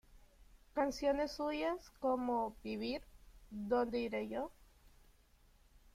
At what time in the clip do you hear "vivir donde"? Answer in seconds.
2.63-3.99